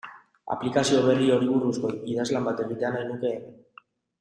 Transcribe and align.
Aplikazio 0.53 1.01
berri 1.07 1.29
horri 1.35 1.51
buruzko 1.51 1.93
idazlan 2.15 2.49
bat 2.49 2.65
egitea 2.67 2.93
nahi 2.97 3.09
nuke 3.13 3.35
hemen. 3.37 3.57